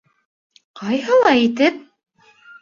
[0.81, 1.79] Ҡайһылай итеп?